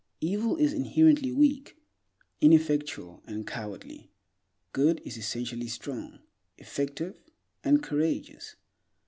[0.19, 1.77] Evil is inherently weak,
[2.41, 4.09] ineffectual, and cowardly.
[4.73, 6.17] Good is essentially strong,
[6.57, 7.21] effective,
[7.63, 8.55] and courageous.